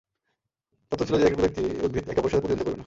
তত্ব 0.91 1.01
ছিল 1.07 1.15
যে 1.17 1.25
একই 1.25 1.37
প্রজাতির 1.37 1.83
উদ্ভিদ 1.85 2.03
একে 2.03 2.19
অপরের 2.19 2.33
সাথে 2.33 2.43
প্রতিদ্বন্দ্বিতা 2.43 2.65
করবে 2.65 2.69
না। 2.69 2.79